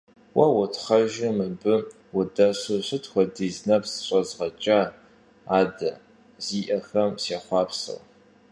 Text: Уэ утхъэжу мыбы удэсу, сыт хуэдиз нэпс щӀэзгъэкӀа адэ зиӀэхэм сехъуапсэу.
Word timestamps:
Уэ 0.37 0.45
утхъэжу 0.61 1.31
мыбы 1.37 1.75
удэсу, 2.17 2.77
сыт 2.87 3.03
хуэдиз 3.11 3.57
нэпс 3.67 3.93
щӀэзгъэкӀа 4.05 4.81
адэ 5.59 5.91
зиӀэхэм 6.45 7.11
сехъуапсэу. 7.23 7.99